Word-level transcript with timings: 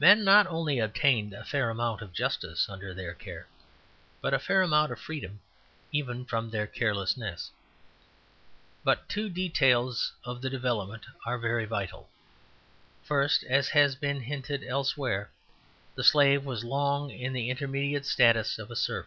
Men 0.00 0.24
not 0.24 0.48
only 0.48 0.80
obtained 0.80 1.32
a 1.32 1.44
fair 1.44 1.70
amount 1.70 2.02
of 2.02 2.12
justice 2.12 2.68
under 2.68 2.92
their 2.92 3.14
care, 3.14 3.46
but 4.20 4.34
a 4.34 4.38
fair 4.40 4.62
amount 4.62 4.90
of 4.90 4.98
freedom 4.98 5.38
even 5.92 6.24
from 6.24 6.50
their 6.50 6.66
carelessness. 6.66 7.52
But 8.82 9.08
two 9.08 9.28
details 9.28 10.10
of 10.24 10.42
the 10.42 10.50
development 10.50 11.06
are 11.24 11.38
very 11.38 11.66
vital. 11.66 12.10
First, 13.04 13.44
as 13.44 13.68
has 13.68 13.94
been 13.94 14.22
hinted 14.22 14.64
elsewhere, 14.64 15.30
the 15.94 16.02
slave 16.02 16.44
was 16.44 16.64
long 16.64 17.10
in 17.12 17.32
the 17.32 17.48
intermediate 17.48 18.06
status 18.06 18.58
of 18.58 18.72
a 18.72 18.74
serf. 18.74 19.06